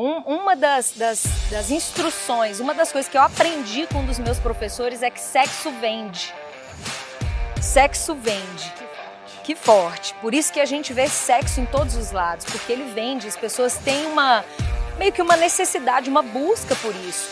[0.00, 4.20] Um, uma das, das, das instruções, uma das coisas que eu aprendi com um dos
[4.20, 6.32] meus professores é que sexo vende.
[7.60, 8.72] Sexo vende.
[9.42, 10.14] Que forte.
[10.20, 13.26] Por isso que a gente vê sexo em todos os lados, porque ele vende.
[13.26, 14.44] As pessoas têm uma
[14.96, 17.28] meio que uma necessidade, uma busca por isso.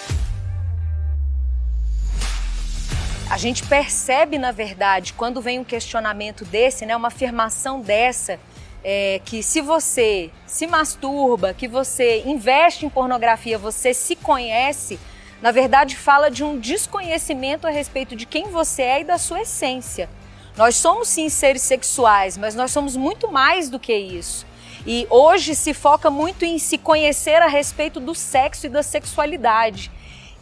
[3.31, 8.41] A gente percebe, na verdade, quando vem um questionamento desse, né, uma afirmação dessa,
[8.89, 14.97] é, que se você se masturba, que você investe em pornografia, você se conhece,
[15.43, 19.41] na verdade fala de um desconhecimento a respeito de quem você é e da sua
[19.41, 20.09] essência.
[20.57, 24.47] Nós somos sim seres sexuais, mas nós somos muito mais do que isso.
[24.87, 29.91] E hoje se foca muito em se conhecer a respeito do sexo e da sexualidade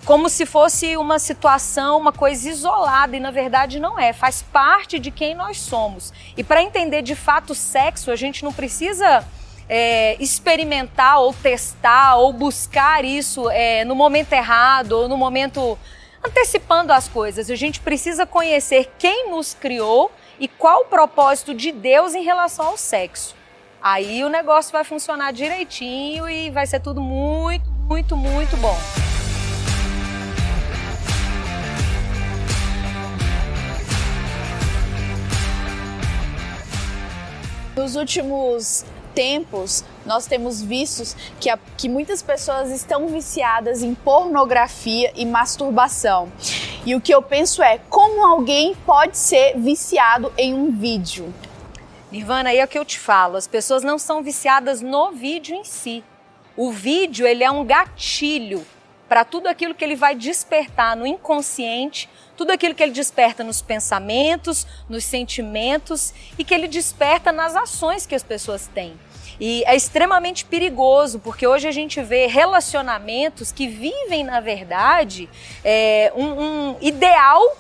[0.04, 4.98] como se fosse uma situação, uma coisa isolada, e na verdade não é, faz parte
[4.98, 6.12] de quem nós somos.
[6.36, 9.24] E para entender de fato o sexo, a gente não precisa
[9.68, 15.78] é, experimentar ou testar ou buscar isso é, no momento errado ou no momento
[16.23, 17.51] antecipando as coisas.
[17.51, 22.66] A gente precisa conhecer quem nos criou e qual o propósito de Deus em relação
[22.66, 23.34] ao sexo.
[23.80, 29.13] Aí o negócio vai funcionar direitinho e vai ser tudo muito, muito, muito bom.
[37.85, 38.82] Nos últimos
[39.15, 46.32] tempos, nós temos visto que, a, que muitas pessoas estão viciadas em pornografia e masturbação.
[46.87, 51.30] E o que eu penso é como alguém pode ser viciado em um vídeo.
[52.10, 55.54] Nirvana, aí é o que eu te falo, as pessoas não são viciadas no vídeo
[55.54, 56.02] em si.
[56.57, 58.65] O vídeo, ele é um gatilho
[59.09, 63.63] para tudo aquilo que ele vai despertar no inconsciente, tudo aquilo que ele desperta nos
[63.63, 68.99] pensamentos, nos sentimentos e que ele desperta nas ações que as pessoas têm.
[69.38, 75.28] E é extremamente perigoso, porque hoje a gente vê relacionamentos que vivem, na verdade,
[75.65, 77.56] é, um, um ideal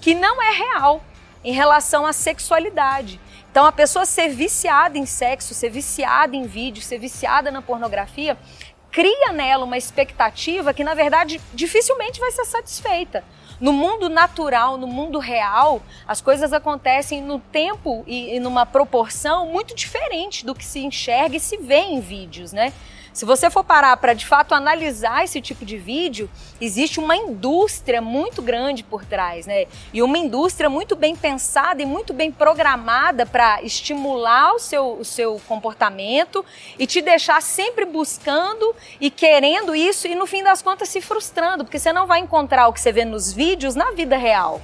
[0.00, 1.02] que não é real
[1.42, 3.20] em relação à sexualidade.
[3.50, 8.38] Então, a pessoa ser viciada em sexo, ser viciada em vídeo, ser viciada na pornografia,
[8.90, 13.24] cria nela uma expectativa que, na verdade, dificilmente vai ser satisfeita.
[13.60, 19.46] No mundo natural, no mundo real, as coisas acontecem no tempo e, e numa proporção
[19.46, 22.72] muito diferente do que se enxerga e se vê em vídeos, né?
[23.12, 28.00] Se você for parar para de fato analisar esse tipo de vídeo, existe uma indústria
[28.00, 29.66] muito grande por trás, né?
[29.92, 35.04] E uma indústria muito bem pensada e muito bem programada para estimular o seu, o
[35.04, 36.44] seu comportamento
[36.78, 41.64] e te deixar sempre buscando e querendo isso e no fim das contas se frustrando,
[41.64, 44.60] porque você não vai encontrar o que você vê nos vídeos na vida real.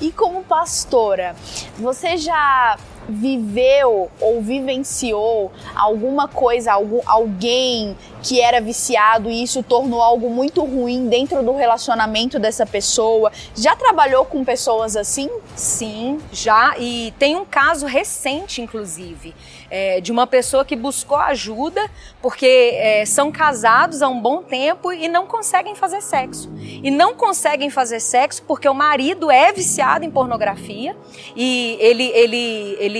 [0.00, 1.36] E como pastora,
[1.78, 2.78] você já
[3.10, 10.64] viveu ou vivenciou alguma coisa, algum, alguém que era viciado e isso tornou algo muito
[10.64, 13.32] ruim dentro do relacionamento dessa pessoa?
[13.54, 15.28] Já trabalhou com pessoas assim?
[15.56, 16.74] Sim, já.
[16.78, 19.34] E tem um caso recente, inclusive,
[19.70, 21.88] é, de uma pessoa que buscou ajuda
[22.20, 26.50] porque é, são casados há um bom tempo e não conseguem fazer sexo.
[26.58, 30.96] E não conseguem fazer sexo porque o marido é viciado em pornografia
[31.34, 32.99] e ele, ele, ele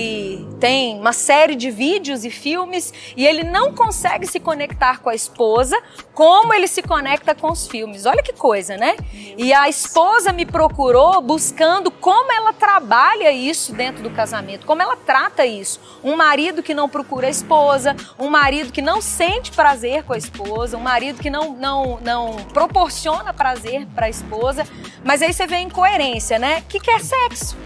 [0.59, 5.15] tem uma série de vídeos e filmes e ele não consegue se conectar com a
[5.15, 5.81] esposa
[6.13, 8.05] como ele se conecta com os filmes.
[8.05, 8.95] Olha que coisa, né?
[9.13, 14.95] E a esposa me procurou buscando como ela trabalha isso dentro do casamento, como ela
[14.95, 15.79] trata isso.
[16.03, 20.17] Um marido que não procura a esposa, um marido que não sente prazer com a
[20.17, 24.65] esposa, um marido que não, não, não proporciona prazer para a esposa.
[25.03, 26.61] Mas aí você vê a incoerência, né?
[26.67, 27.57] Que quer sexo.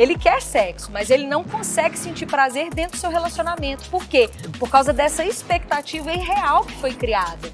[0.00, 3.84] Ele quer sexo, mas ele não consegue sentir prazer dentro do seu relacionamento.
[3.90, 4.30] Por quê?
[4.58, 7.52] Por causa dessa expectativa irreal que foi criada.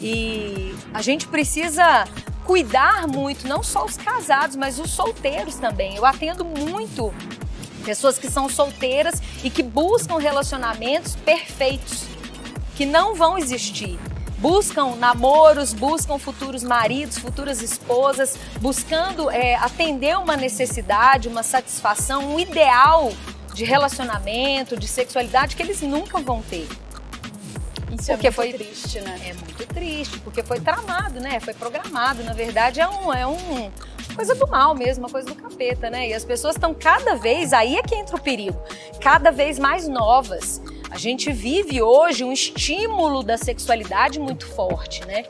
[0.00, 2.06] E a gente precisa
[2.42, 5.94] cuidar muito, não só os casados, mas os solteiros também.
[5.94, 7.12] Eu atendo muito
[7.84, 12.06] pessoas que são solteiras e que buscam relacionamentos perfeitos,
[12.74, 13.98] que não vão existir
[14.44, 22.38] buscam namoros, buscam futuros maridos, futuras esposas, buscando é, atender uma necessidade, uma satisfação, um
[22.38, 23.10] ideal
[23.54, 26.68] de relacionamento, de sexualidade que eles nunca vão ter.
[27.98, 29.18] Isso é porque é muito foi triste, né?
[29.28, 31.40] É muito triste, porque foi tramado, né?
[31.40, 32.22] Foi programado.
[32.22, 33.72] Na verdade, é um, é um
[34.14, 36.10] coisa do mal mesmo, uma coisa do capeta, né?
[36.10, 38.60] E as pessoas estão cada vez, aí é que entra o perigo,
[39.00, 40.60] cada vez mais novas.
[40.94, 45.24] A gente vive hoje um estímulo da sexualidade muito forte, né?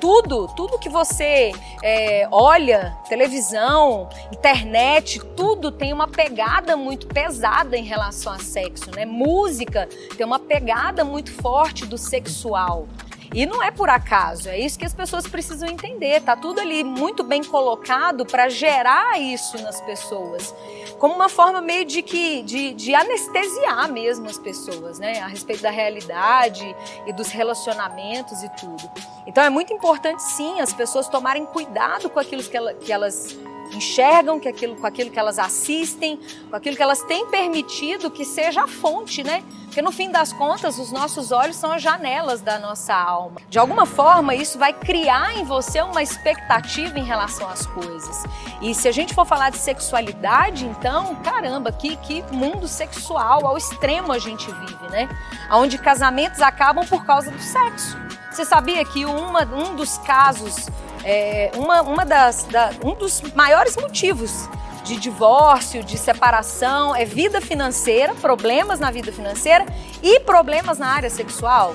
[0.00, 1.52] tudo, tudo que você
[1.82, 9.04] é, olha, televisão, internet, tudo tem uma pegada muito pesada em relação a sexo, né?
[9.04, 9.86] Música
[10.16, 12.88] tem uma pegada muito forte do sexual.
[13.32, 16.20] E não é por acaso, é isso que as pessoas precisam entender.
[16.20, 20.52] Tá tudo ali muito bem colocado para gerar isso nas pessoas,
[20.98, 25.62] como uma forma meio de que de, de anestesiar mesmo as pessoas, né, a respeito
[25.62, 26.74] da realidade
[27.06, 28.90] e dos relacionamentos e tudo.
[29.24, 33.38] Então é muito importante sim as pessoas tomarem cuidado com aquilo que, ela, que elas
[33.72, 36.18] enxergam, que aquilo, com aquilo que elas assistem,
[36.48, 39.42] com aquilo que elas têm permitido que seja a fonte, né?
[39.70, 43.40] Porque no fim das contas, os nossos olhos são as janelas da nossa alma.
[43.48, 48.24] De alguma forma, isso vai criar em você uma expectativa em relação às coisas.
[48.60, 53.56] E se a gente for falar de sexualidade, então, caramba, que, que mundo sexual ao
[53.56, 55.08] extremo a gente vive, né?
[55.52, 57.96] Onde casamentos acabam por causa do sexo.
[58.30, 60.68] Você sabia que uma, um dos casos
[61.04, 64.48] é, uma, uma das, da, um dos maiores motivos
[64.84, 69.64] de divórcio, de separação, é vida financeira, problemas na vida financeira
[70.02, 71.74] e problemas na área sexual.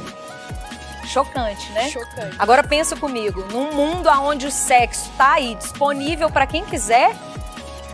[1.06, 1.90] Chocante, né?
[1.90, 2.36] Chocante.
[2.40, 7.16] Agora pensa comigo, num mundo onde o sexo está aí disponível para quem quiser,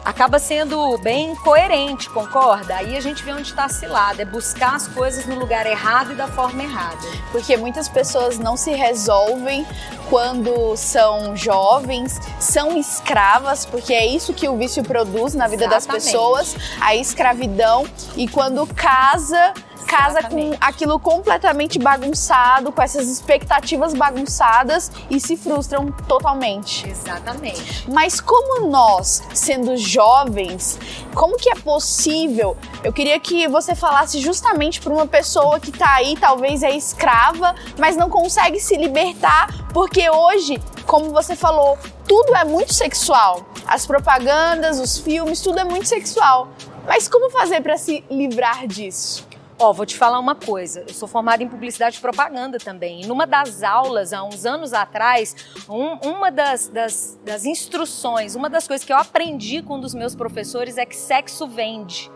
[0.04, 2.76] acaba sendo bem coerente, concorda?
[2.76, 6.14] Aí a gente vê onde está a cilada, é buscar as coisas no lugar errado
[6.14, 7.08] e da forma errada.
[7.32, 9.66] Porque muitas pessoas não se resolvem
[10.10, 15.88] quando são jovens, são escravas, porque é isso que o vício produz na vida Exatamente.
[15.88, 19.54] das pessoas, a escravidão, e quando casa
[19.92, 20.58] casa Exatamente.
[20.58, 26.88] com aquilo completamente bagunçado, com essas expectativas bagunçadas e se frustram totalmente.
[26.90, 27.90] Exatamente.
[27.92, 30.80] Mas como nós, sendo jovens,
[31.14, 32.56] como que é possível?
[32.82, 37.54] Eu queria que você falasse justamente para uma pessoa que está aí, talvez é escrava,
[37.78, 41.78] mas não consegue se libertar, porque hoje, como você falou,
[42.08, 43.46] tudo é muito sexual.
[43.68, 46.48] As propagandas, os filmes, tudo é muito sexual.
[46.88, 49.31] Mas como fazer para se livrar disso?
[49.62, 50.84] Ó, oh, vou te falar uma coisa.
[50.88, 53.04] Eu sou formada em publicidade e propaganda também.
[53.04, 55.36] E numa das aulas, há uns anos atrás,
[55.70, 59.94] um, uma das, das, das instruções, uma das coisas que eu aprendi com um dos
[59.94, 62.12] meus professores é que sexo vende.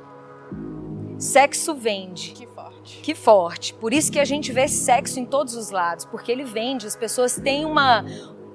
[1.20, 2.32] Sexo vende.
[2.32, 3.00] Que forte.
[3.04, 3.74] Que forte.
[3.76, 6.88] Por isso que a gente vê sexo em todos os lados, porque ele vende.
[6.88, 8.04] As pessoas têm uma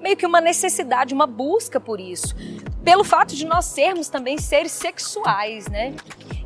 [0.01, 2.35] meio que uma necessidade, uma busca por isso.
[2.83, 5.95] Pelo fato de nós sermos também seres sexuais, né?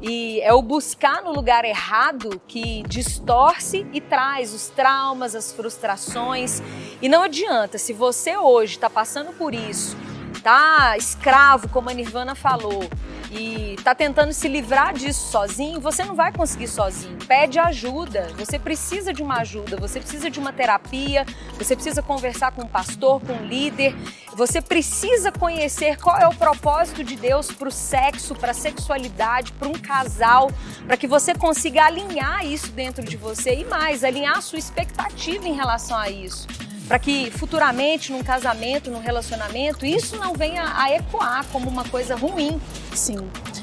[0.02, 6.60] E é o buscar no lugar errado que distorce e traz os traumas, as frustrações.
[7.00, 9.96] E não adianta, se você hoje está passando por isso,
[10.42, 12.84] tá escravo, como a Nirvana falou,
[13.34, 17.18] e está tentando se livrar disso sozinho, você não vai conseguir sozinho.
[17.26, 18.28] Pede ajuda.
[18.38, 21.26] Você precisa de uma ajuda, você precisa de uma terapia,
[21.58, 23.94] você precisa conversar com um pastor, com um líder.
[24.36, 29.52] Você precisa conhecer qual é o propósito de Deus para o sexo, para a sexualidade,
[29.52, 30.50] para um casal,
[30.86, 35.46] para que você consiga alinhar isso dentro de você e mais, alinhar a sua expectativa
[35.46, 36.46] em relação a isso
[36.86, 42.14] para que futuramente, num casamento, num relacionamento, isso não venha a ecoar como uma coisa
[42.14, 42.60] ruim.
[42.94, 43.16] Sim.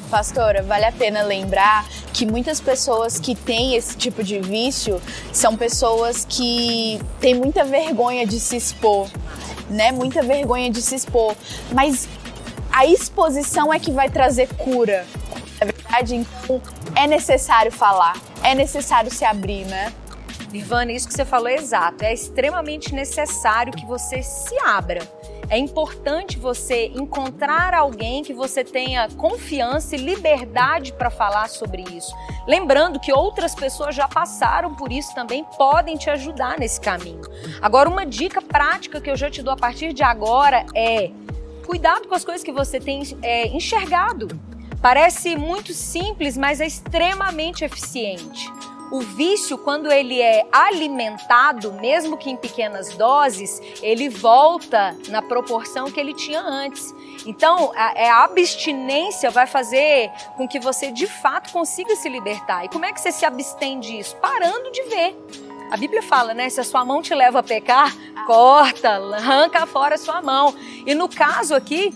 [0.10, 5.02] Pastora, vale a pena lembrar que muitas pessoas que têm esse tipo de vício
[5.32, 9.10] são pessoas que têm muita vergonha de se expor,
[9.70, 9.92] né?
[9.92, 11.36] Muita vergonha de se expor.
[11.72, 12.10] Mas
[12.72, 15.06] a exposição é que vai trazer cura.
[15.60, 16.16] É verdade?
[16.16, 16.62] Então
[16.96, 19.94] é necessário falar, é necessário se abrir, né?
[20.52, 22.04] Nirvana, isso que você falou é exato.
[22.04, 25.02] É extremamente necessário que você se abra.
[25.50, 32.14] É importante você encontrar alguém que você tenha confiança e liberdade para falar sobre isso.
[32.48, 37.22] Lembrando que outras pessoas já passaram por isso também, podem te ajudar nesse caminho.
[37.62, 41.12] Agora, uma dica prática que eu já te dou a partir de agora é
[41.66, 44.28] cuidado com as coisas que você tem é, enxergado.
[44.82, 48.50] Parece muito simples, mas é extremamente eficiente.
[48.92, 55.90] O vício, quando ele é alimentado, mesmo que em pequenas doses, ele volta na proporção
[55.90, 56.94] que ele tinha antes.
[57.26, 62.66] Então, a, é, abstinência vai fazer com que você de fato consiga se libertar.
[62.66, 64.18] E como é que você se abstém disso?
[64.18, 65.16] Parando de ver.
[65.72, 66.50] A Bíblia fala, né?
[66.50, 67.96] Se a sua mão te leva a pecar,
[68.28, 70.54] corta, arranca fora a sua mão.
[70.86, 71.96] E no caso aqui,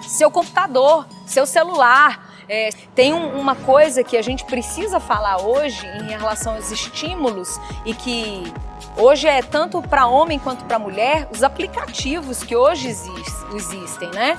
[0.00, 5.86] seu computador, seu celular, é, tem um, uma coisa que a gente precisa falar hoje
[5.86, 8.52] em relação aos estímulos e que
[8.96, 14.38] hoje é tanto para homem quanto para mulher, os aplicativos que hoje exist, existem, né?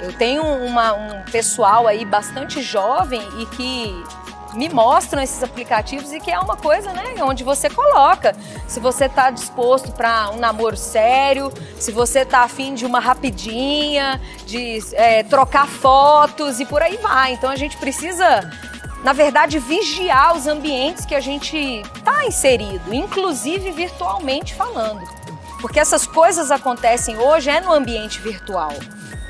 [0.00, 4.04] Eu tenho uma, um pessoal aí bastante jovem e que
[4.54, 8.34] me mostram esses aplicativos e que é uma coisa, né, onde você coloca
[8.66, 14.20] se você está disposto para um namoro sério, se você está afim de uma rapidinha,
[14.46, 17.32] de é, trocar fotos e por aí vai.
[17.32, 18.50] Então a gente precisa
[19.02, 21.56] na verdade, vigiar os ambientes que a gente
[21.96, 25.02] está inserido, inclusive virtualmente falando.
[25.60, 28.72] Porque essas coisas acontecem hoje é no ambiente virtual.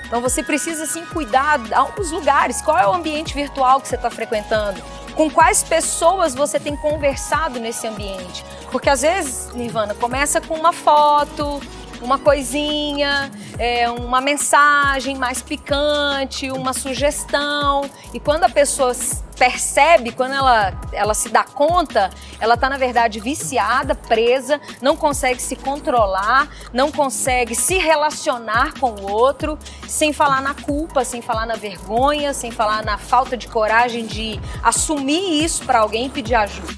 [0.07, 1.59] Então você precisa sim cuidar
[1.97, 2.61] dos lugares.
[2.61, 4.83] Qual é o ambiente virtual que você está frequentando?
[5.15, 8.45] Com quais pessoas você tem conversado nesse ambiente?
[8.71, 11.61] Porque às vezes, Nirvana, começa com uma foto,
[12.01, 17.89] uma coisinha, é, uma mensagem mais picante, uma sugestão.
[18.13, 18.95] E quando a pessoa
[19.43, 25.43] percebe, quando ela, ela se dá conta, ela está, na verdade, viciada, presa, não consegue
[25.43, 29.59] se controlar, não consegue se relacionar com o outro,
[29.89, 34.41] sem falar na culpa, sem falar na vergonha, sem falar na falta de coragem de
[34.63, 36.73] assumir isso para alguém e pedir ajuda.